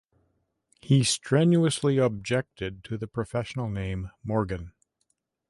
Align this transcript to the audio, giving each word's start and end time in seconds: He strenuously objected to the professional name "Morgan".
He 0.81 1.03
strenuously 1.03 1.99
objected 1.99 2.83
to 2.85 2.97
the 2.97 3.05
professional 3.05 3.69
name 3.69 4.09
"Morgan". 4.23 4.73